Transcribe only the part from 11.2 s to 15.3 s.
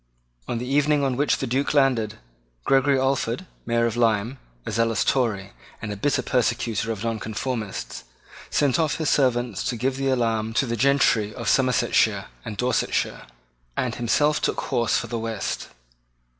of Somersetshire and Dorsetshire, and himself took horse for the